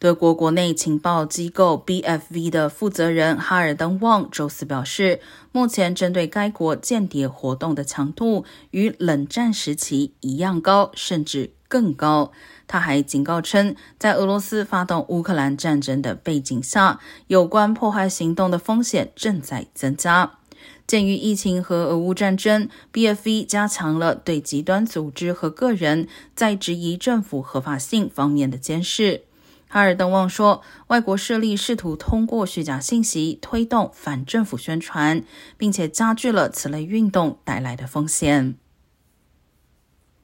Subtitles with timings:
[0.00, 5.20] 德国国内情报机构 BFV 的负责人哈尔登旺周四表示，
[5.50, 12.30] 目前针对该国间谍活动的强度与冷战时期一样高，甚至更高。
[12.68, 20.34] 他还警告称，在俄罗斯发动乌克兰战争的背景下，有关破坏行动的风险正在增加。
[20.86, 26.06] 鉴于疫情和俄乌战争，BFV 加强了对极端组织和个人
[26.36, 29.24] 在质疑政府合法性方面的监视。
[29.68, 35.22] 哈尔登旺说，外国势力试图通过虚假信息推动反政府宣传，
[35.58, 38.56] 并且加剧了此类运动带来的风险。